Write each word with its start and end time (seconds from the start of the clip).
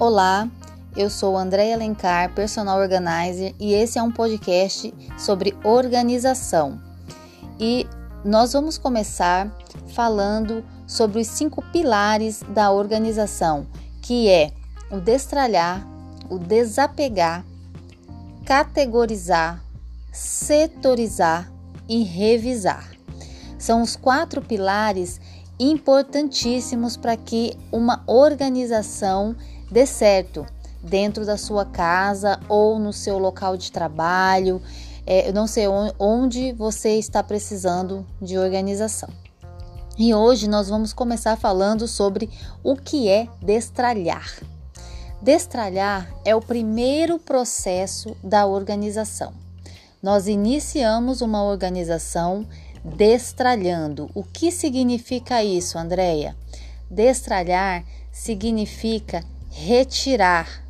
Olá, 0.00 0.48
eu 0.96 1.10
sou 1.10 1.36
Andréia 1.36 1.74
Alencar, 1.74 2.32
personal 2.32 2.78
organizer, 2.78 3.52
e 3.58 3.72
esse 3.72 3.98
é 3.98 4.02
um 4.02 4.12
podcast 4.12 4.94
sobre 5.18 5.56
organização. 5.64 6.80
E 7.58 7.84
nós 8.24 8.52
vamos 8.52 8.78
começar 8.78 9.52
falando 9.96 10.64
sobre 10.86 11.20
os 11.20 11.26
cinco 11.26 11.62
pilares 11.72 12.44
da 12.50 12.70
organização, 12.70 13.66
que 14.00 14.28
é 14.28 14.52
o 14.88 15.00
destralhar, 15.00 15.84
o 16.30 16.38
desapegar, 16.38 17.44
categorizar, 18.46 19.60
setorizar 20.12 21.50
e 21.88 22.04
revisar. 22.04 22.88
São 23.58 23.82
os 23.82 23.96
quatro 23.96 24.40
pilares 24.40 25.20
importantíssimos 25.58 26.96
para 26.96 27.16
que 27.16 27.56
uma 27.72 28.02
organização 28.06 29.34
dê 29.70 29.84
certo 29.86 30.46
dentro 30.82 31.26
da 31.26 31.36
sua 31.36 31.64
casa 31.64 32.38
ou 32.48 32.78
no 32.78 32.92
seu 32.92 33.18
local 33.18 33.56
de 33.56 33.72
trabalho. 33.72 34.62
É, 35.06 35.28
eu 35.28 35.32
não 35.32 35.46
sei 35.46 35.64
onde 35.98 36.52
você 36.52 36.98
está 36.98 37.22
precisando 37.22 38.06
de 38.20 38.38
organização. 38.38 39.08
E 39.98 40.14
hoje 40.14 40.48
nós 40.48 40.68
vamos 40.68 40.92
começar 40.92 41.36
falando 41.36 41.88
sobre 41.88 42.30
o 42.62 42.76
que 42.76 43.08
é 43.08 43.26
destralhar. 43.42 44.40
Destralhar 45.20 46.08
é 46.24 46.36
o 46.36 46.40
primeiro 46.40 47.18
processo 47.18 48.16
da 48.22 48.46
organização. 48.46 49.32
Nós 50.00 50.28
iniciamos 50.28 51.20
uma 51.20 51.42
organização 51.42 52.46
destralhando. 52.84 54.10
O 54.14 54.22
que 54.22 54.50
significa 54.50 55.42
isso, 55.42 55.78
Andreia? 55.78 56.36
Destralhar 56.90 57.84
significa 58.10 59.24
retirar 59.50 60.64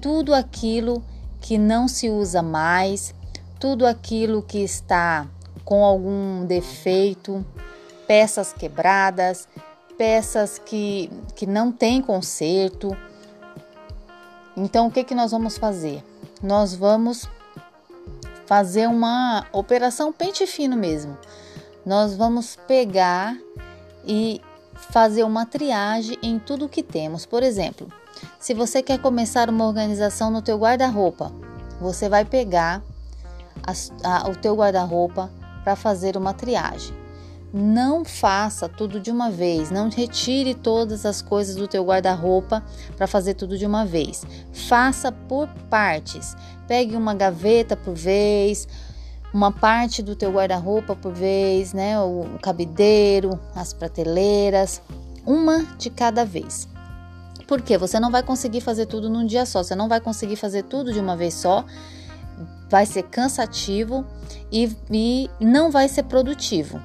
tudo 0.00 0.34
aquilo 0.34 1.02
que 1.40 1.58
não 1.58 1.88
se 1.88 2.08
usa 2.08 2.42
mais, 2.42 3.14
tudo 3.58 3.86
aquilo 3.86 4.42
que 4.42 4.58
está 4.58 5.26
com 5.64 5.84
algum 5.84 6.44
defeito, 6.44 7.44
peças 8.06 8.52
quebradas, 8.52 9.48
peças 9.98 10.58
que, 10.58 11.10
que 11.34 11.46
não 11.46 11.72
têm 11.72 12.00
conserto. 12.00 12.96
Então, 14.56 14.86
o 14.86 14.90
que, 14.90 15.04
que 15.04 15.14
nós 15.14 15.32
vamos 15.32 15.58
fazer? 15.58 16.04
Nós 16.42 16.74
vamos 16.74 17.28
fazer 18.46 18.88
uma 18.88 19.46
operação 19.52 20.12
pente 20.12 20.46
fino 20.46 20.76
mesmo. 20.76 21.16
Nós 21.84 22.16
vamos 22.16 22.56
pegar 22.66 23.36
e 24.04 24.40
fazer 24.90 25.24
uma 25.24 25.46
triagem 25.46 26.18
em 26.22 26.38
tudo 26.38 26.68
que 26.68 26.82
temos. 26.82 27.26
Por 27.26 27.42
exemplo, 27.42 27.88
se 28.38 28.54
você 28.54 28.82
quer 28.82 28.98
começar 28.98 29.50
uma 29.50 29.66
organização 29.66 30.30
no 30.30 30.42
teu 30.42 30.58
guarda-roupa, 30.58 31.32
você 31.80 32.08
vai 32.08 32.24
pegar 32.24 32.82
a, 33.62 33.72
a, 34.04 34.28
o 34.28 34.36
teu 34.36 34.54
guarda-roupa 34.54 35.30
para 35.62 35.76
fazer 35.76 36.16
uma 36.16 36.32
triagem. 36.32 37.05
Não 37.52 38.04
faça 38.04 38.68
tudo 38.68 39.00
de 39.00 39.10
uma 39.10 39.30
vez, 39.30 39.70
não 39.70 39.88
retire 39.88 40.54
todas 40.54 41.06
as 41.06 41.22
coisas 41.22 41.56
do 41.56 41.68
teu 41.68 41.84
guarda-roupa 41.84 42.62
para 42.96 43.06
fazer 43.06 43.34
tudo 43.34 43.56
de 43.56 43.64
uma 43.64 43.86
vez. 43.86 44.24
Faça 44.52 45.12
por 45.12 45.48
partes. 45.70 46.36
Pegue 46.66 46.96
uma 46.96 47.14
gaveta 47.14 47.76
por 47.76 47.94
vez, 47.94 48.66
uma 49.32 49.52
parte 49.52 50.02
do 50.02 50.16
teu 50.16 50.32
guarda-roupa 50.32 50.96
por 50.96 51.12
vez, 51.12 51.72
né? 51.72 51.98
O, 52.00 52.38
cabideiro, 52.42 53.38
as 53.54 53.72
prateleiras, 53.72 54.82
uma 55.24 55.62
de 55.78 55.90
cada 55.90 56.24
vez. 56.24 56.68
Porque 57.46 57.78
você 57.78 58.00
não 58.00 58.10
vai 58.10 58.22
conseguir 58.22 58.60
fazer 58.60 58.86
tudo 58.86 59.08
num 59.08 59.24
dia 59.24 59.46
só, 59.46 59.62
você 59.62 59.74
não 59.74 59.88
vai 59.88 60.00
conseguir 60.00 60.36
fazer 60.36 60.64
tudo 60.64 60.92
de 60.92 60.98
uma 60.98 61.16
vez 61.16 61.34
só, 61.34 61.64
vai 62.68 62.84
ser 62.84 63.04
cansativo 63.04 64.04
e, 64.50 64.76
e 64.90 65.30
não 65.40 65.70
vai 65.70 65.88
ser 65.88 66.04
produtivo. 66.04 66.80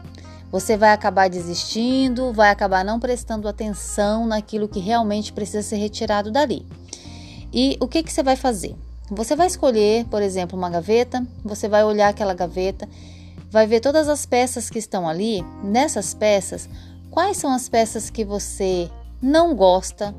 Você 0.52 0.76
vai 0.76 0.92
acabar 0.92 1.30
desistindo, 1.30 2.34
vai 2.34 2.50
acabar 2.50 2.84
não 2.84 3.00
prestando 3.00 3.48
atenção 3.48 4.28
naquilo 4.28 4.68
que 4.68 4.82
realmente 4.82 5.32
precisa 5.32 5.62
ser 5.62 5.78
retirado 5.78 6.30
dali. 6.30 6.66
E 7.54 7.78
o 7.80 7.88
que, 7.88 8.04
que 8.04 8.12
você 8.12 8.22
vai 8.22 8.36
fazer? 8.36 8.76
Você 9.10 9.34
vai 9.34 9.48
escolher, 9.48 10.06
por 10.06 10.22
exemplo, 10.22 10.58
uma 10.58 10.70
gaveta, 10.70 11.26
você 11.44 11.70
vai 11.70 11.86
olhar 11.86 12.10
aquela 12.10 12.34
gaveta, 12.34 12.88
vai 13.50 13.66
ver 13.66 13.80
todas 13.80 14.10
as 14.10 14.26
peças 14.26 14.70
que 14.70 14.78
estão 14.78 15.08
ali. 15.08 15.42
Nessas 15.64 16.14
peças, 16.14 16.68
quais 17.10 17.38
são 17.38 17.54
as 17.54 17.70
peças 17.70 18.10
que 18.10 18.26
você 18.26 18.90
não 19.22 19.56
gosta? 19.56 20.14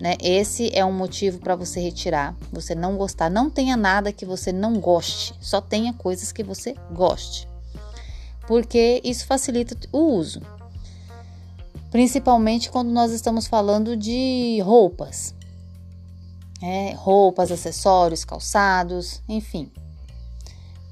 Né? 0.00 0.16
Esse 0.22 0.70
é 0.74 0.82
um 0.82 0.92
motivo 0.92 1.40
para 1.40 1.56
você 1.56 1.78
retirar, 1.78 2.34
você 2.50 2.74
não 2.74 2.96
gostar. 2.96 3.28
Não 3.28 3.50
tenha 3.50 3.76
nada 3.76 4.12
que 4.12 4.24
você 4.24 4.50
não 4.50 4.80
goste, 4.80 5.34
só 5.40 5.60
tenha 5.60 5.92
coisas 5.92 6.32
que 6.32 6.42
você 6.42 6.74
goste 6.90 7.47
porque 8.48 9.02
isso 9.04 9.26
facilita 9.26 9.76
o 9.92 9.98
uso. 9.98 10.40
Principalmente 11.90 12.70
quando 12.70 12.88
nós 12.88 13.12
estamos 13.12 13.46
falando 13.46 13.94
de 13.94 14.58
roupas. 14.64 15.34
É, 16.62 16.94
roupas, 16.94 17.52
acessórios, 17.52 18.24
calçados, 18.24 19.22
enfim. 19.28 19.70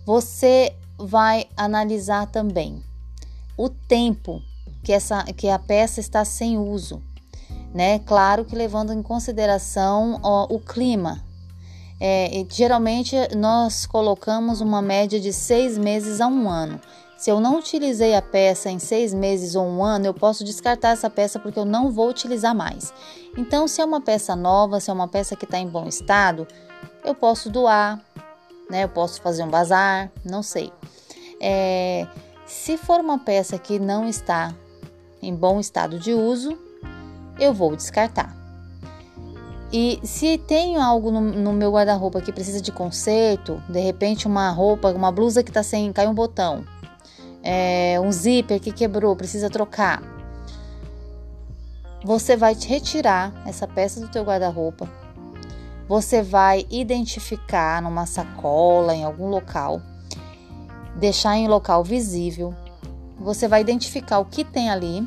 Você 0.05 0.77
vai 0.99 1.47
analisar 1.57 2.27
também 2.27 2.85
o 3.57 3.71
tempo 3.71 4.43
que, 4.85 4.93
essa, 4.93 5.25
que 5.25 5.49
a 5.49 5.59
peça 5.59 5.99
está 5.99 6.27
sem 6.27 6.59
uso. 6.59 7.03
Né? 7.75 8.01
Claro 8.01 8.45
que 8.45 8.55
levando 8.55 8.93
em 8.93 9.03
consideração 9.03 10.21
ó, 10.23 10.47
o 10.51 10.61
clima. 10.61 11.25
É, 11.99 12.45
geralmente 12.51 13.17
nós 13.35 13.87
colocamos 13.87 14.61
uma 14.61 14.83
média 14.83 15.19
de 15.19 15.33
seis 15.33 15.79
meses 15.79 16.21
a 16.21 16.27
um 16.27 16.51
ano. 16.51 16.79
Se 17.27 17.33
eu 17.33 17.41
não 17.41 17.59
utilizei 17.59 18.15
a 18.15 18.23
peça 18.23 18.71
em 18.71 18.79
seis 18.79 19.13
meses 19.13 19.57
ou 19.57 19.67
um 19.67 19.83
ano, 19.83 20.07
eu 20.07 20.15
posso 20.15 20.45
descartar 20.45 20.91
essa 20.91 21.11
peça 21.11 21.41
porque 21.41 21.59
eu 21.59 21.65
não 21.65 21.91
vou 21.91 22.09
utilizar 22.09 22.55
mais. 22.55 22.95
Então, 23.37 23.67
se 23.67 23.81
é 23.81 23.85
uma 23.85 24.01
peça 24.01 24.37
nova, 24.37 24.79
se 24.79 24.91
é 24.91 24.93
uma 24.93 25.09
peça 25.09 25.35
que 25.35 25.45
está 25.45 25.59
em 25.59 25.67
bom 25.67 25.89
estado, 25.89 26.47
eu 27.05 27.17
posso 27.17 27.51
doar, 27.51 28.01
né? 28.71 28.85
Eu 28.85 28.89
posso 28.89 29.21
fazer 29.21 29.43
um 29.43 29.49
bazar, 29.49 30.09
não 30.25 30.41
sei. 30.41 30.73
É, 31.41 32.07
se 32.47 32.77
for 32.77 33.01
uma 33.01 33.19
peça 33.19 33.59
que 33.59 33.81
não 33.81 34.09
está 34.09 34.55
em 35.21 35.35
bom 35.35 35.59
estado 35.59 35.99
de 35.99 36.15
uso, 36.15 36.57
eu 37.41 37.53
vou 37.53 37.75
descartar. 37.75 38.37
E 39.73 39.99
se 40.05 40.39
tenho 40.39 40.81
algo 40.81 41.11
no, 41.11 41.21
no 41.21 41.53
meu 41.53 41.73
guarda-roupa 41.73 42.21
que 42.21 42.31
precisa 42.31 42.61
de 42.61 42.71
conserto, 42.71 43.61
de 43.69 43.81
repente 43.81 44.29
uma 44.29 44.49
roupa, 44.51 44.93
uma 44.93 45.11
blusa 45.11 45.43
que 45.43 45.51
está 45.51 45.65
sem, 45.65 45.93
cai 45.93 46.07
um 46.07 46.15
botão, 46.15 46.65
é, 47.49 48.01
um 48.01 48.11
zíper 48.11 48.59
que 48.59 48.73
quebrou, 48.73 49.15
precisa 49.15 49.49
trocar. 49.49 50.03
Você 52.05 52.37
vai 52.37 52.55
retirar 52.55 53.33
essa 53.47 53.69
peça 53.69 54.01
do 54.01 54.09
teu 54.09 54.25
guarda-roupa. 54.25 54.89
Você 55.89 56.23
vai 56.23 56.67
identificar 56.69 57.81
numa 57.81 58.05
sacola, 58.05 58.97
em 58.97 59.05
algum 59.05 59.29
local, 59.29 59.81
deixar 60.97 61.37
em 61.37 61.47
local 61.47 61.85
visível. 61.85 62.53
Você 63.21 63.47
vai 63.47 63.61
identificar 63.61 64.19
o 64.19 64.25
que 64.25 64.43
tem 64.43 64.69
ali 64.69 65.07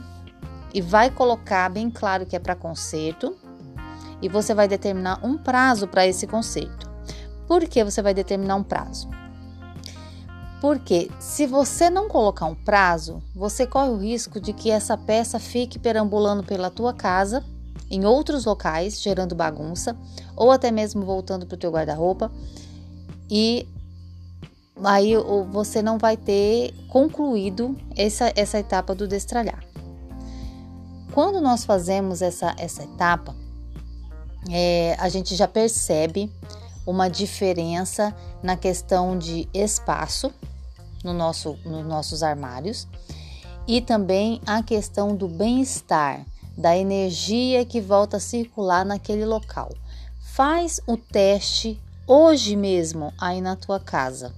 e 0.73 0.81
vai 0.81 1.11
colocar 1.11 1.69
bem 1.69 1.89
claro 1.89 2.25
que 2.25 2.37
é 2.37 2.39
para 2.39 2.55
conserto. 2.55 3.35
E 4.21 4.29
você 4.29 4.53
vai 4.53 4.67
determinar 4.67 5.19
um 5.23 5.37
prazo 5.37 5.89
para 5.89 6.07
esse 6.07 6.25
conserto. 6.25 6.89
Por 7.47 7.65
que 7.67 7.83
você 7.83 8.01
vai 8.01 8.13
determinar 8.13 8.55
um 8.55 8.63
prazo? 8.63 9.18
Porque 10.61 11.09
se 11.19 11.47
você 11.47 11.89
não 11.89 12.09
colocar 12.09 12.45
um 12.45 12.55
prazo, 12.55 13.23
você 13.33 13.65
corre 13.65 13.89
o 13.89 13.97
risco 13.97 14.39
de 14.41 14.51
que 14.51 14.69
essa 14.69 14.97
peça 14.97 15.39
fique 15.39 15.79
perambulando 15.79 16.43
pela 16.43 16.69
tua 16.69 16.93
casa, 16.93 17.43
em 17.89 18.05
outros 18.05 18.45
locais, 18.45 19.01
gerando 19.01 19.33
bagunça, 19.33 19.97
ou 20.35 20.51
até 20.51 20.69
mesmo 20.69 21.05
voltando 21.05 21.45
para 21.45 21.55
o 21.55 21.59
teu 21.59 21.71
guarda-roupa, 21.71 22.31
e 23.29 23.67
aí 24.83 25.13
você 25.51 25.81
não 25.81 25.97
vai 25.97 26.17
ter 26.17 26.73
concluído 26.89 27.75
essa, 27.95 28.31
essa 28.35 28.59
etapa 28.59 28.93
do 28.93 29.07
destralhar. 29.07 29.63
Quando 31.13 31.41
nós 31.41 31.65
fazemos 31.65 32.21
essa, 32.21 32.53
essa 32.57 32.83
etapa, 32.83 33.35
é, 34.51 34.95
a 34.99 35.09
gente 35.09 35.35
já 35.35 35.47
percebe 35.47 36.31
uma 36.85 37.09
diferença 37.09 38.15
na 38.41 38.55
questão 38.55 39.17
de 39.17 39.47
espaço, 39.53 40.31
no 41.03 41.13
nosso, 41.13 41.57
nos 41.65 41.85
nossos 41.85 42.23
armários 42.23 42.87
e 43.67 43.81
também 43.81 44.41
a 44.45 44.63
questão 44.63 45.15
do 45.15 45.27
bem-estar, 45.27 46.25
da 46.57 46.75
energia 46.75 47.63
que 47.63 47.79
volta 47.79 48.17
a 48.17 48.19
circular 48.19 48.83
naquele 48.83 49.25
local. 49.25 49.69
Faz 50.33 50.81
o 50.87 50.97
teste 50.97 51.79
hoje 52.07 52.55
mesmo 52.55 53.13
aí 53.19 53.39
na 53.41 53.55
tua 53.55 53.79
casa. 53.79 54.33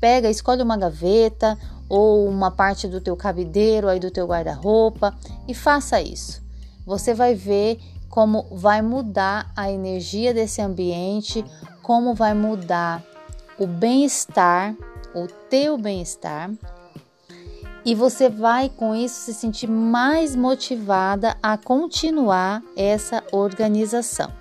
Pega, 0.00 0.30
escolhe 0.30 0.62
uma 0.62 0.76
gaveta 0.76 1.58
ou 1.88 2.28
uma 2.28 2.50
parte 2.50 2.88
do 2.88 3.00
teu 3.00 3.16
cabideiro 3.16 3.88
aí 3.88 3.98
do 3.98 4.10
teu 4.10 4.26
guarda-roupa 4.26 5.14
e 5.46 5.54
faça 5.54 6.00
isso. 6.00 6.40
Você 6.86 7.12
vai 7.12 7.34
ver 7.34 7.80
como 8.08 8.46
vai 8.52 8.82
mudar 8.82 9.50
a 9.56 9.70
energia 9.70 10.32
desse 10.32 10.60
ambiente, 10.60 11.44
como 11.82 12.14
vai 12.14 12.34
mudar 12.34 13.02
o 13.58 13.66
bem-estar, 13.66 14.74
o 15.14 15.26
teu 15.48 15.76
bem-estar. 15.76 16.50
E 17.84 17.94
você 17.94 18.28
vai 18.28 18.68
com 18.68 18.94
isso 18.94 19.20
se 19.20 19.34
sentir 19.34 19.68
mais 19.68 20.36
motivada 20.36 21.36
a 21.42 21.58
continuar 21.58 22.62
essa 22.76 23.24
organização. 23.32 24.32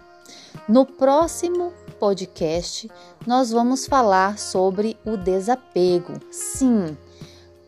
No 0.68 0.86
próximo 0.86 1.74
podcast, 2.00 2.90
nós 3.26 3.52
vamos 3.52 3.88
falar 3.88 4.38
sobre 4.38 4.98
o 5.04 5.18
desapego. 5.18 6.14
Sim, 6.32 6.96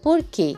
porque 0.01 0.55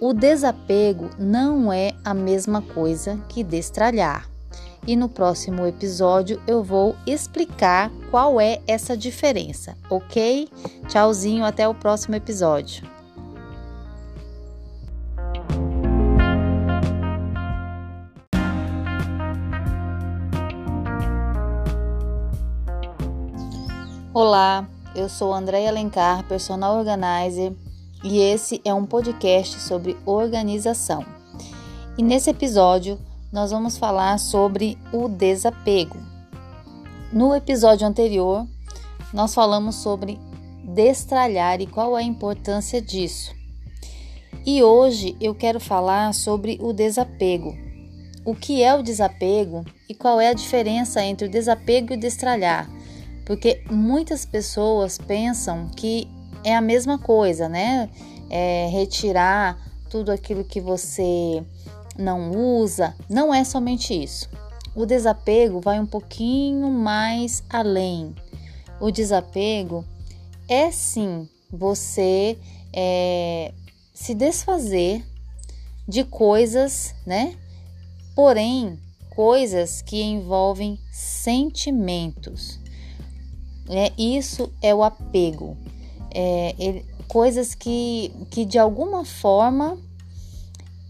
o 0.00 0.12
desapego 0.12 1.08
não 1.18 1.72
é 1.72 1.92
a 2.04 2.12
mesma 2.12 2.60
coisa 2.60 3.18
que 3.28 3.42
destralhar. 3.42 4.35
E 4.86 4.94
no 4.94 5.08
próximo 5.08 5.66
episódio 5.66 6.40
eu 6.46 6.62
vou 6.62 6.94
explicar 7.04 7.90
qual 8.08 8.40
é 8.40 8.60
essa 8.68 8.96
diferença, 8.96 9.76
ok? 9.90 10.48
Tchauzinho, 10.86 11.44
até 11.44 11.66
o 11.66 11.74
próximo 11.74 12.14
episódio. 12.14 12.88
Olá, 24.14 24.66
eu 24.94 25.08
sou 25.08 25.34
Andréia 25.34 25.68
Alencar, 25.68 26.22
personal 26.28 26.78
organizer, 26.78 27.52
e 28.04 28.20
esse 28.20 28.62
é 28.64 28.72
um 28.72 28.86
podcast 28.86 29.60
sobre 29.60 29.96
organização. 30.06 31.04
E 31.98 32.02
nesse 32.02 32.30
episódio 32.30 32.98
nós 33.32 33.50
vamos 33.50 33.76
falar 33.76 34.18
sobre 34.18 34.78
o 34.92 35.08
desapego. 35.08 35.98
No 37.12 37.34
episódio 37.34 37.86
anterior, 37.86 38.46
nós 39.12 39.34
falamos 39.34 39.76
sobre 39.76 40.18
destralhar 40.64 41.60
e 41.60 41.66
qual 41.66 41.96
é 41.96 42.02
a 42.02 42.06
importância 42.06 42.80
disso. 42.80 43.34
E 44.44 44.62
hoje 44.62 45.16
eu 45.20 45.34
quero 45.34 45.60
falar 45.60 46.12
sobre 46.14 46.58
o 46.60 46.72
desapego. 46.72 47.54
O 48.24 48.34
que 48.34 48.62
é 48.62 48.74
o 48.74 48.82
desapego 48.82 49.64
e 49.88 49.94
qual 49.94 50.20
é 50.20 50.28
a 50.28 50.34
diferença 50.34 51.02
entre 51.04 51.28
o 51.28 51.30
desapego 51.30 51.92
e 51.92 51.96
o 51.96 52.00
destralhar? 52.00 52.68
porque 53.26 53.60
muitas 53.68 54.24
pessoas 54.24 54.96
pensam 54.96 55.68
que 55.76 56.08
é 56.44 56.54
a 56.54 56.60
mesma 56.60 56.96
coisa, 56.96 57.48
né? 57.48 57.90
É 58.30 58.68
retirar 58.70 59.58
tudo 59.90 60.12
aquilo 60.12 60.44
que 60.44 60.60
você 60.60 61.44
não 61.98 62.30
usa. 62.60 62.94
Não 63.08 63.32
é 63.32 63.44
somente 63.44 63.94
isso. 63.94 64.28
O 64.74 64.84
desapego 64.84 65.60
vai 65.60 65.80
um 65.80 65.86
pouquinho 65.86 66.70
mais 66.70 67.42
além. 67.48 68.14
O 68.80 68.90
desapego 68.90 69.84
é 70.48 70.70
sim 70.70 71.28
você 71.50 72.38
é, 72.72 73.52
se 73.94 74.14
desfazer 74.14 75.04
de 75.88 76.04
coisas, 76.04 76.94
né? 77.06 77.34
Porém, 78.14 78.78
coisas 79.10 79.80
que 79.80 80.02
envolvem 80.02 80.78
sentimentos. 80.92 82.60
É, 83.68 83.92
isso 83.96 84.52
é 84.60 84.74
o 84.74 84.82
apego. 84.82 85.56
É, 86.14 86.54
ele, 86.58 86.84
coisas 87.08 87.54
que, 87.54 88.12
que 88.30 88.44
de 88.44 88.58
alguma 88.58 89.04
forma 89.04 89.78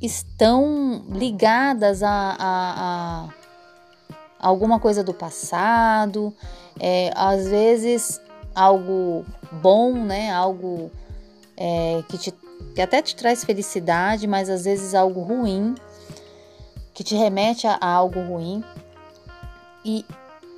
estão 0.01 1.05
ligadas 1.09 2.03
a, 2.03 2.37
a, 2.39 3.29
a 3.29 4.49
alguma 4.49 4.79
coisa 4.79 5.03
do 5.03 5.15
passado, 5.15 6.33
é, 6.79 7.11
às 7.15 7.49
vezes 7.49 8.21
algo 8.55 9.25
bom, 9.51 9.93
né? 9.93 10.31
Algo 10.31 10.91
é, 11.57 12.03
que, 12.09 12.19
te, 12.19 12.35
que 12.75 12.81
até 12.81 13.03
te 13.03 13.17
traz 13.17 13.45
felicidade, 13.45 14.27
mas 14.27 14.49
às 14.49 14.65
vezes 14.65 14.95
algo 14.95 15.21
ruim, 15.23 15.75
que 16.93 17.03
te 17.03 17.15
remete 17.15 17.67
a, 17.67 17.79
a 17.81 17.89
algo 17.89 18.21
ruim. 18.21 18.63
E 19.85 20.05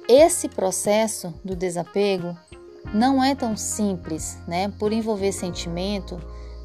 esse 0.09 0.49
processo 0.49 1.35
do 1.45 1.55
desapego 1.55 2.37
não 2.93 3.23
é 3.23 3.35
tão 3.35 3.57
simples, 3.57 4.39
né? 4.47 4.73
Por 4.79 4.93
envolver 4.93 5.33
sentimento, 5.33 6.21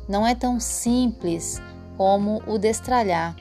não 0.08 0.26
é 0.26 0.34
tão 0.34 0.60
simples 0.60 1.62
como 1.98 2.42
o 2.48 2.58
destralhar. 2.58 3.36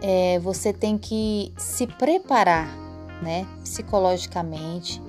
É, 0.00 0.38
você 0.40 0.72
tem 0.72 0.98
que 0.98 1.52
se 1.56 1.86
preparar, 1.86 2.68
né, 3.22 3.46
psicologicamente 3.62 5.00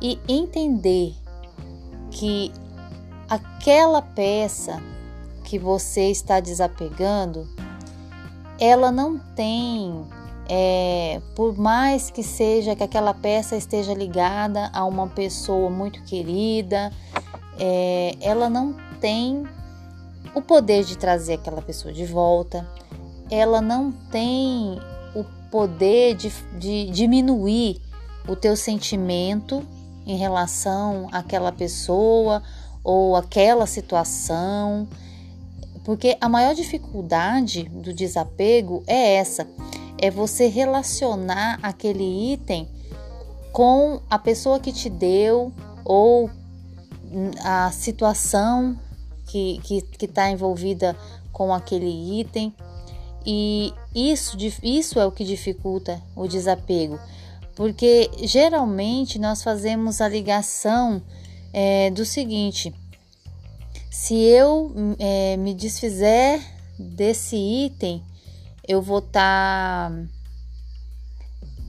e 0.00 0.18
entender 0.28 1.12
que 2.10 2.52
aquela 3.28 4.00
peça 4.00 4.80
que 5.44 5.58
você 5.58 6.10
está 6.10 6.38
desapegando, 6.38 7.48
ela 8.60 8.92
não 8.92 9.18
tem 9.18 10.06
é, 10.48 11.20
por 11.34 11.58
mais 11.58 12.10
que 12.10 12.22
seja 12.22 12.74
que 12.74 12.82
aquela 12.82 13.12
peça 13.12 13.54
esteja 13.54 13.92
ligada 13.92 14.70
a 14.72 14.84
uma 14.84 15.06
pessoa 15.06 15.68
muito 15.68 16.02
querida, 16.04 16.90
é, 17.58 18.16
ela 18.20 18.48
não 18.48 18.74
tem 18.98 19.44
o 20.34 20.42
poder 20.42 20.84
de 20.84 20.96
trazer 20.96 21.34
aquela 21.34 21.62
pessoa 21.62 21.92
de 21.92 22.04
volta, 22.04 22.66
ela 23.30 23.60
não 23.60 23.92
tem 23.92 24.78
o 25.14 25.24
poder 25.50 26.14
de, 26.14 26.30
de 26.58 26.90
diminuir 26.90 27.80
o 28.26 28.36
teu 28.36 28.56
sentimento 28.56 29.66
em 30.06 30.16
relação 30.16 31.08
àquela 31.12 31.52
pessoa 31.52 32.42
ou 32.82 33.16
aquela 33.16 33.66
situação, 33.66 34.88
porque 35.84 36.16
a 36.20 36.28
maior 36.28 36.54
dificuldade 36.54 37.64
do 37.64 37.92
desapego 37.92 38.82
é 38.86 39.14
essa 39.14 39.46
é 40.00 40.10
você 40.10 40.46
relacionar 40.46 41.58
aquele 41.62 42.32
item 42.32 42.68
com 43.52 44.00
a 44.08 44.18
pessoa 44.18 44.60
que 44.60 44.72
te 44.72 44.88
deu 44.88 45.52
ou 45.84 46.30
a 47.42 47.70
situação 47.72 48.78
que 49.28 49.60
está 50.00 50.30
envolvida 50.30 50.96
com 51.32 51.54
aquele 51.54 52.20
item. 52.20 52.52
E 53.24 53.72
isso, 53.94 54.36
isso 54.62 54.98
é 54.98 55.06
o 55.06 55.12
que 55.12 55.24
dificulta 55.24 56.00
o 56.16 56.26
desapego, 56.26 56.98
porque 57.54 58.10
geralmente 58.22 59.18
nós 59.18 59.42
fazemos 59.42 60.00
a 60.00 60.08
ligação 60.08 61.02
é, 61.52 61.90
do 61.90 62.04
seguinte: 62.04 62.74
se 63.90 64.14
eu 64.14 64.72
é, 64.98 65.36
me 65.36 65.52
desfizer 65.52 66.40
desse 66.78 67.36
item, 67.36 68.02
eu 68.66 68.80
vou 68.80 69.00
estar 69.00 69.90
tá 69.90 70.02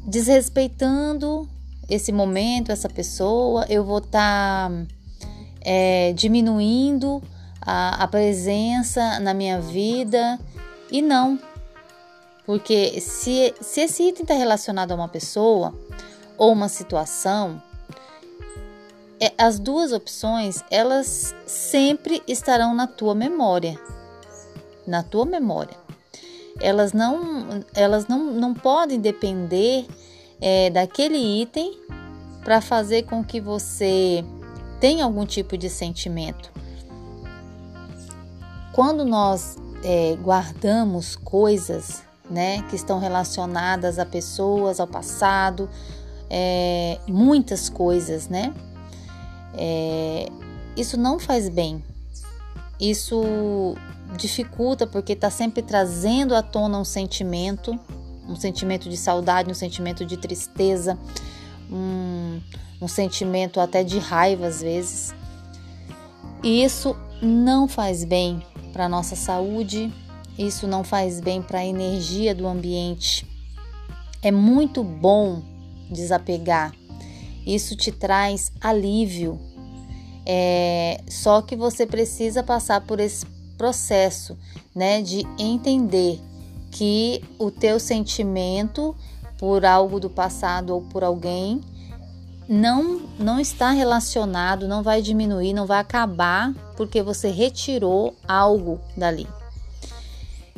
desrespeitando 0.08 1.50
esse 1.90 2.12
momento, 2.12 2.72
essa 2.72 2.88
pessoa, 2.88 3.66
eu 3.68 3.84
vou 3.84 3.98
estar 3.98 4.70
tá, 4.70 4.86
é, 5.62 6.14
diminuindo 6.14 7.22
a, 7.70 8.04
a 8.04 8.08
presença 8.08 9.20
na 9.20 9.32
minha 9.32 9.62
vida 9.62 10.40
e 10.92 11.04
não, 11.04 11.40
porque 12.44 13.00
se, 13.00 13.54
se 13.62 13.82
esse 13.82 14.10
item 14.10 14.24
está 14.24 14.34
relacionado 14.34 14.92
a 14.92 14.96
uma 14.96 15.08
pessoa 15.08 15.72
ou 16.36 16.52
uma 16.52 16.68
situação, 16.68 17.62
é, 19.20 19.32
as 19.38 19.60
duas 19.60 19.92
opções 19.92 20.64
elas 20.72 21.36
sempre 21.46 22.24
estarão 22.28 22.74
na 22.74 22.88
tua 22.88 23.14
memória, 23.14 23.80
na 24.88 25.04
tua 25.04 25.26
memória. 25.26 25.78
Elas 26.60 26.92
não, 26.92 27.64
elas 27.76 28.08
não, 28.08 28.34
não 28.34 28.52
podem 28.52 29.00
depender 29.00 29.86
é, 30.42 30.72
daquele 30.72 31.18
item 31.42 31.80
para 32.44 32.62
fazer 32.62 33.04
com 33.04 33.24
que 33.24 33.40
você 33.40 34.26
tenha 34.80 35.04
algum 35.04 35.24
tipo 35.24 35.56
de 35.56 35.70
sentimento. 35.70 36.52
Quando 38.80 39.04
nós 39.04 39.58
é, 39.84 40.16
guardamos 40.24 41.14
coisas 41.18 42.02
né, 42.32 42.62
que 42.70 42.78
estão 42.78 42.98
relacionadas 42.98 44.00
a 44.00 44.06
pessoas, 44.06 44.80
ao 44.80 44.88
passado, 44.88 45.70
é, 46.30 46.98
muitas 47.06 47.68
coisas, 47.68 48.30
né? 48.30 48.54
É, 49.54 50.30
isso 50.78 50.96
não 50.96 51.20
faz 51.20 51.50
bem. 51.50 51.84
Isso 52.80 53.76
dificulta 54.16 54.88
porque 54.88 55.12
está 55.12 55.30
sempre 55.30 55.62
trazendo 55.62 56.34
à 56.34 56.42
tona 56.42 56.80
um 56.80 56.86
sentimento, 56.86 57.78
um 58.30 58.38
sentimento 58.38 58.88
de 58.88 58.96
saudade, 58.96 59.52
um 59.52 59.56
sentimento 59.56 60.06
de 60.06 60.16
tristeza, 60.16 60.98
um, 61.70 62.40
um 62.82 62.88
sentimento 62.88 63.60
até 63.60 63.84
de 63.84 64.00
raiva 64.00 64.48
às 64.48 64.62
vezes. 64.62 65.14
E 66.42 66.64
isso 66.64 66.96
não 67.22 67.68
faz 67.68 68.04
bem 68.04 68.42
para 68.72 68.86
a 68.86 68.90
nossa 68.90 69.16
saúde, 69.16 69.92
isso 70.38 70.68
não 70.68 70.84
faz 70.84 71.20
bem 71.20 71.42
para 71.42 71.60
a 71.60 71.66
energia 71.66 72.34
do 72.34 72.48
ambiente. 72.48 73.26
É 74.22 74.32
muito 74.32 74.84
bom 74.84 75.42
desapegar. 75.90 76.74
Isso 77.46 77.76
te 77.76 77.92
traz 77.92 78.52
alívio. 78.62 79.40
É, 80.26 81.02
só 81.10 81.42
que 81.42 81.56
você 81.56 81.86
precisa 81.86 82.44
passar 82.44 82.82
por 82.82 83.00
esse 83.00 83.26
processo, 83.58 84.38
né, 84.74 85.02
de 85.02 85.26
entender 85.38 86.22
que 86.72 87.22
o 87.38 87.50
teu 87.50 87.80
sentimento 87.80 88.96
por 89.38 89.66
algo 89.66 90.00
do 90.00 90.10
passado 90.10 90.72
ou 90.72 90.82
por 90.82 91.04
alguém 91.04 91.62
não 92.50 93.02
não 93.20 93.40
está 93.40 93.70
relacionado, 93.70 94.68
não 94.68 94.82
vai 94.82 95.04
diminuir, 95.04 95.54
não 95.54 95.68
vai 95.68 95.80
acabar 95.80 96.52
porque 96.76 97.04
você 97.04 97.30
retirou 97.30 98.16
algo 98.28 98.82
dali. 98.98 99.28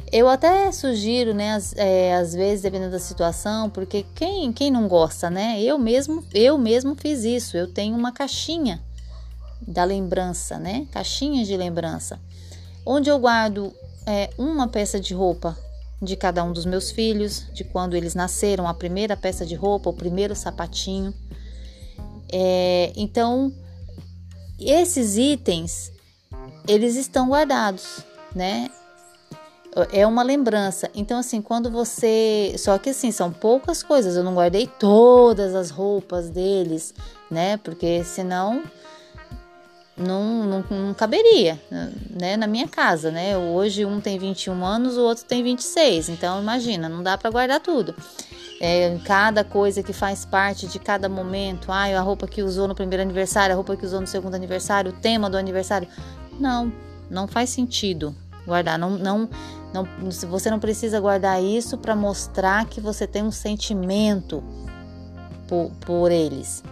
Eu 0.09 0.29
até 0.29 0.71
sugiro, 0.71 1.33
né, 1.33 1.53
às, 1.53 1.73
é, 1.75 2.15
às 2.15 2.33
vezes, 2.33 2.61
dependendo 2.61 2.91
da 2.91 2.99
situação, 2.99 3.69
porque 3.69 4.05
quem, 4.15 4.51
quem 4.51 4.69
não 4.69 4.87
gosta, 4.87 5.29
né? 5.29 5.61
Eu 5.61 5.77
mesmo, 5.77 6.23
eu 6.33 6.57
mesmo 6.57 6.95
fiz 6.95 7.23
isso. 7.23 7.55
Eu 7.55 7.67
tenho 7.67 7.95
uma 7.95 8.11
caixinha 8.11 8.81
da 9.61 9.83
lembrança, 9.83 10.57
né? 10.57 10.85
Caixinha 10.91 11.45
de 11.45 11.55
lembrança, 11.55 12.19
onde 12.85 13.09
eu 13.09 13.17
guardo 13.19 13.73
é, 14.05 14.29
uma 14.37 14.67
peça 14.67 14.99
de 14.99 15.13
roupa 15.13 15.57
de 16.01 16.15
cada 16.15 16.43
um 16.43 16.51
dos 16.51 16.65
meus 16.65 16.89
filhos, 16.89 17.45
de 17.53 17.63
quando 17.63 17.95
eles 17.95 18.15
nasceram, 18.15 18.67
a 18.67 18.73
primeira 18.73 19.15
peça 19.15 19.45
de 19.45 19.55
roupa, 19.55 19.89
o 19.89 19.93
primeiro 19.93 20.35
sapatinho. 20.35 21.13
É, 22.31 22.93
então, 22.95 23.51
esses 24.59 25.17
itens, 25.17 25.91
eles 26.67 26.95
estão 26.95 27.29
guardados, 27.29 28.05
né? 28.35 28.69
é 29.91 30.05
uma 30.05 30.23
lembrança. 30.23 30.89
Então, 30.93 31.19
assim, 31.19 31.41
quando 31.41 31.69
você. 31.69 32.53
Só 32.57 32.77
que, 32.77 32.89
assim, 32.89 33.11
são 33.11 33.31
poucas 33.31 33.81
coisas. 33.81 34.15
Eu 34.15 34.23
não 34.23 34.35
guardei 34.35 34.67
todas 34.67 35.55
as 35.55 35.69
roupas 35.69 36.29
deles, 36.29 36.93
né? 37.29 37.57
Porque 37.57 38.03
senão. 38.03 38.63
Não, 39.97 40.45
não, 40.45 40.65
não 40.69 40.93
caberia, 40.93 41.61
né? 42.09 42.35
Na 42.35 42.47
minha 42.47 42.67
casa, 42.67 43.11
né? 43.11 43.37
Hoje 43.37 43.85
um 43.85 44.01
tem 44.01 44.17
21 44.17 44.65
anos, 44.65 44.97
o 44.97 45.01
outro 45.01 45.25
tem 45.25 45.43
26. 45.43 46.09
Então, 46.09 46.41
imagina, 46.41 46.89
não 46.89 47.03
dá 47.03 47.17
para 47.17 47.29
guardar 47.29 47.59
tudo. 47.59 47.93
É, 48.63 48.95
cada 49.03 49.43
coisa 49.43 49.81
que 49.81 49.91
faz 49.91 50.23
parte 50.23 50.67
de 50.67 50.77
cada 50.77 51.09
momento. 51.09 51.71
Ah, 51.71 51.85
a 51.85 51.99
roupa 51.99 52.27
que 52.27 52.43
usou 52.43 52.67
no 52.67 52.75
primeiro 52.75 53.01
aniversário, 53.01 53.53
a 53.53 53.55
roupa 53.55 53.75
que 53.75 53.83
usou 53.83 53.99
no 53.99 54.05
segundo 54.05 54.35
aniversário, 54.35 54.91
o 54.91 54.93
tema 54.93 55.27
do 55.31 55.35
aniversário. 55.35 55.87
Não, 56.39 56.71
não 57.09 57.27
faz 57.27 57.49
sentido 57.49 58.15
guardar. 58.45 58.77
Não, 58.77 58.91
não, 58.91 59.27
não, 59.73 59.87
você 60.29 60.51
não 60.51 60.59
precisa 60.59 60.99
guardar 60.99 61.43
isso 61.43 61.75
para 61.75 61.95
mostrar 61.95 62.65
que 62.65 62.79
você 62.79 63.07
tem 63.07 63.23
um 63.23 63.31
sentimento 63.31 64.43
por, 65.47 65.71
por 65.81 66.11
eles, 66.11 66.63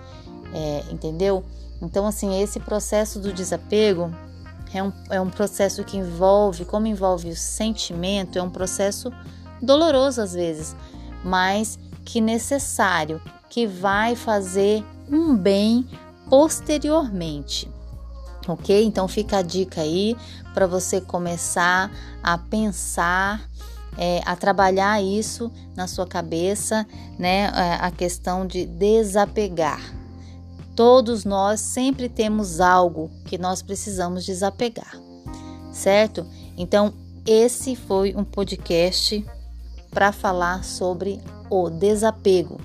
é, 0.54 0.84
entendeu? 0.92 1.44
Então, 1.82 2.06
assim, 2.06 2.40
esse 2.40 2.60
processo 2.60 3.20
do 3.20 3.34
desapego 3.34 4.14
é 4.72 4.84
um, 4.84 4.94
é 5.10 5.20
um 5.20 5.30
processo 5.32 5.84
que 5.84 5.98
envolve, 5.98 6.66
como 6.66 6.86
envolve 6.86 7.30
o 7.30 7.36
sentimento, 7.36 8.38
é 8.38 8.44
um 8.44 8.50
processo 8.50 9.12
doloroso 9.60 10.22
às 10.22 10.34
vezes, 10.34 10.76
mas 11.24 11.78
que 12.06 12.20
necessário, 12.22 13.22
que 13.50 13.68
vai 13.68 14.16
fazer 14.16 14.84
um 15.12 15.36
bem 15.36 15.88
posteriormente 16.30 17.70
ok? 18.52 18.84
Então 18.84 19.08
fica 19.08 19.38
a 19.38 19.42
dica 19.42 19.82
aí 19.82 20.16
para 20.54 20.68
você 20.68 21.00
começar 21.00 21.92
a 22.24 22.38
pensar, 22.38 23.48
é, 23.98 24.22
a 24.26 24.36
trabalhar 24.36 25.02
isso 25.02 25.52
na 25.76 25.88
sua 25.88 26.08
cabeça, 26.08 26.86
né? 27.18 27.46
É, 27.46 27.78
a 27.80 27.92
questão 27.92 28.46
de 28.46 28.66
desapegar. 28.66 29.82
Todos 30.76 31.26
nós 31.26 31.60
sempre 31.60 32.08
temos 32.08 32.62
algo 32.62 33.12
que 33.26 33.38
nós 33.38 33.62
precisamos 33.62 34.26
desapegar, 34.26 34.96
certo? 35.74 36.26
Então, 36.58 36.94
esse 37.26 37.76
foi 37.76 38.16
um 38.16 38.24
podcast 38.24 39.26
para 39.92 40.12
falar 40.12 40.64
sobre 40.64 41.20
o 41.50 41.70
desapego. 41.70 42.60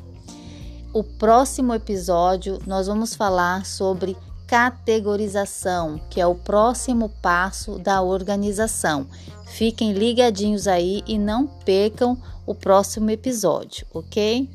O 0.93 1.02
próximo 1.02 1.75
episódio 1.75 2.59
nós 2.66 2.87
vamos 2.87 3.14
falar 3.14 3.66
sobre 3.66 4.16
categorização, 4.47 6.00
que 6.09 6.21
é 6.21 6.26
o 6.26 6.35
próximo 6.35 7.09
passo 7.21 7.78
da 7.78 8.02
organização. 8.02 9.07
Fiquem 9.47 9.93
ligadinhos 9.93 10.69
aí 10.69 11.02
e 11.07 11.19
não 11.19 11.47
percam 11.47 12.16
o 12.47 12.54
próximo 12.54 13.11
episódio, 13.11 13.87
ok? 13.93 14.49